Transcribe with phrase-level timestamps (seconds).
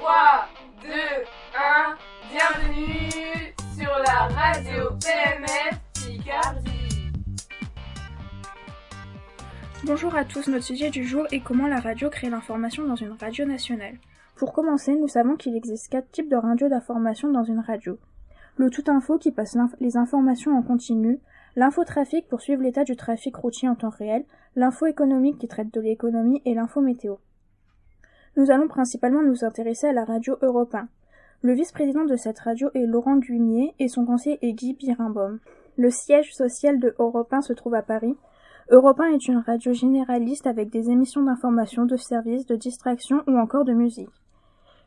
[0.00, 0.48] 3,
[0.82, 1.96] 2, 1,
[2.30, 7.12] bienvenue sur la radio PMF Picardie.
[9.84, 13.14] Bonjour à tous, notre sujet du jour est comment la radio crée l'information dans une
[13.20, 13.98] radio nationale.
[14.36, 17.98] Pour commencer, nous savons qu'il existe quatre types de radios d'information dans une radio.
[18.56, 21.18] Le tout info qui passe les informations en continu,
[21.56, 24.24] l'infotrafic pour suivre l'état du trafic routier en temps réel,
[24.56, 27.16] l'info économique qui traite de l'économie et l'info météo.
[28.40, 30.74] Nous allons principalement nous intéresser à la radio Europe
[31.42, 35.40] Le vice-président de cette radio est Laurent Guimier et son conseiller est Guy Birimbaum.
[35.76, 38.16] Le siège social de Europe se trouve à Paris.
[38.70, 43.66] Europe est une radio généraliste avec des émissions d'information, de services, de distraction ou encore
[43.66, 44.08] de musique.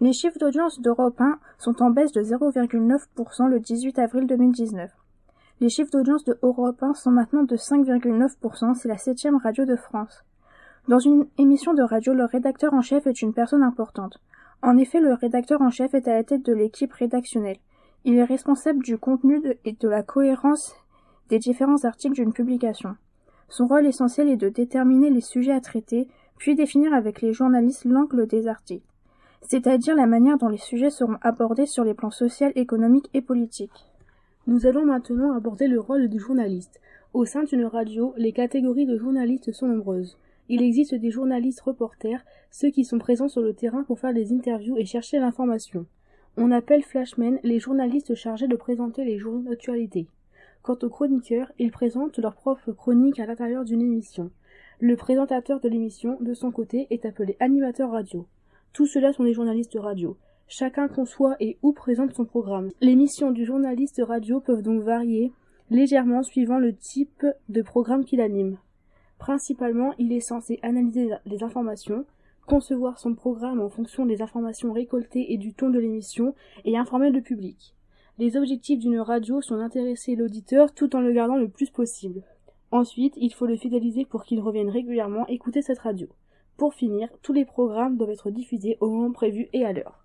[0.00, 4.90] Les chiffres d'audience d'Europe 1 sont en baisse de 0,9% le 18 avril 2019.
[5.60, 9.76] Les chiffres d'audience de Europe 1 sont maintenant de 5,9%, c'est la septième radio de
[9.76, 10.24] France.
[10.88, 14.18] Dans une émission de radio, le rédacteur en chef est une personne importante.
[14.62, 17.58] En effet, le rédacteur en chef est à la tête de l'équipe rédactionnelle.
[18.04, 20.74] Il est responsable du contenu et de la cohérence
[21.28, 22.96] des différents articles d'une publication.
[23.48, 27.84] Son rôle essentiel est de déterminer les sujets à traiter, puis définir avec les journalistes
[27.84, 28.86] l'angle des articles
[29.42, 33.86] c'est-à-dire la manière dont les sujets seront abordés sur les plans social, économique et politique.
[34.46, 36.80] Nous allons maintenant aborder le rôle du journaliste.
[37.14, 40.18] Au sein d'une radio, les catégories de journalistes sont nombreuses.
[40.48, 44.32] Il existe des journalistes reporters, ceux qui sont présents sur le terrain pour faire des
[44.32, 45.86] interviews et chercher l'information.
[46.36, 50.06] On appelle flashmen les journalistes chargés de présenter les journaux d'actualité.
[50.62, 54.30] Quant aux chroniqueurs, ils présentent leur propre chronique à l'intérieur d'une émission.
[54.78, 58.26] Le présentateur de l'émission, de son côté, est appelé animateur radio.
[58.72, 60.16] Tous ceux-là sont des journalistes radio.
[60.48, 62.70] Chacun conçoit et ou présente son programme.
[62.80, 65.32] Les missions du journaliste radio peuvent donc varier
[65.70, 68.58] légèrement suivant le type de programme qu'il anime.
[69.18, 72.04] Principalement, il est censé analyser les informations,
[72.46, 77.10] concevoir son programme en fonction des informations récoltées et du ton de l'émission et informer
[77.10, 77.74] le public.
[78.18, 82.22] Les objectifs d'une radio sont d'intéresser l'auditeur tout en le gardant le plus possible.
[82.70, 86.08] Ensuite, il faut le fidéliser pour qu'il revienne régulièrement écouter cette radio.
[86.56, 90.04] Pour finir, tous les programmes doivent être diffusés au moment prévu et à l'heure.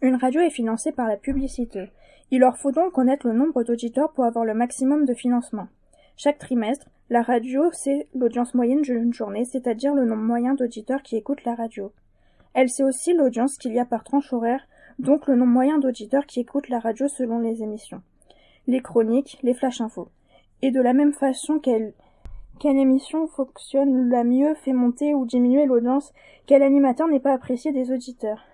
[0.00, 1.90] Une radio est financée par la publicité.
[2.30, 5.68] Il leur faut donc connaître le nombre d'auditeurs pour avoir le maximum de financement.
[6.16, 11.16] Chaque trimestre, la radio sait l'audience moyenne d'une journée, c'est-à-dire le nombre moyen d'auditeurs qui
[11.16, 11.92] écoutent la radio.
[12.54, 14.66] Elle sait aussi l'audience qu'il y a par tranche horaire,
[14.98, 18.02] donc le nombre moyen d'auditeurs qui écoutent la radio selon les émissions,
[18.66, 20.08] les chroniques, les flash infos.
[20.60, 21.92] Et de la même façon qu'elle
[22.60, 26.12] quelle émission fonctionne la mieux, fait monter ou diminuer l'audience,
[26.46, 28.44] quel animateur n'est pas apprécié des auditeurs.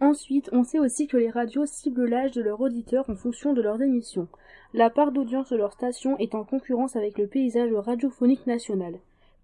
[0.00, 3.60] Ensuite, on sait aussi que les radios ciblent l'âge de leurs auditeurs en fonction de
[3.60, 4.28] leurs émissions.
[4.72, 8.94] La part d'audience de leur station est en concurrence avec le paysage radiophonique national.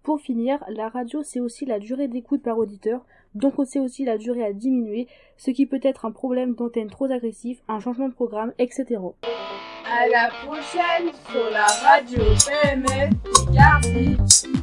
[0.01, 4.03] Pour finir, la radio sait aussi la durée d'écoute par auditeur, donc on sait aussi
[4.03, 5.07] la durée à diminuer,
[5.37, 8.99] ce qui peut être un problème d'antenne trop agressif, un changement de programme, etc.
[9.85, 14.56] À la prochaine sur la radio PMF.